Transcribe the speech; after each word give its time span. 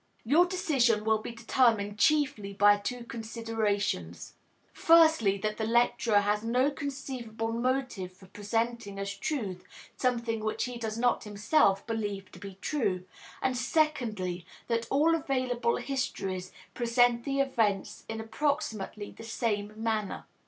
Your 0.25 0.47
decision 0.47 1.05
will 1.05 1.19
be 1.19 1.29
determined 1.31 1.99
chiefly 1.99 2.53
by 2.53 2.77
two 2.77 3.03
considerations; 3.03 4.33
firstly, 4.73 5.37
that 5.37 5.57
the 5.57 5.63
lecturer 5.63 6.21
has 6.21 6.41
no 6.43 6.71
conceivable 6.71 7.51
motive 7.51 8.11
for 8.11 8.25
presenting 8.25 8.97
as 8.97 9.13
truth 9.15 9.63
something 9.95 10.43
which 10.43 10.63
he 10.63 10.79
does 10.79 10.97
not 10.97 11.25
himself 11.25 11.85
believe 11.85 12.31
to 12.31 12.39
be 12.39 12.57
true, 12.61 13.05
and 13.43 13.55
secondly, 13.55 14.43
that 14.67 14.87
all 14.89 15.13
available 15.13 15.75
histories 15.75 16.51
present 16.73 17.23
the 17.23 17.39
events 17.39 18.03
in 18.09 18.19
approximately 18.19 19.11
the 19.11 19.23
same 19.23 19.71
manner. 19.75 20.25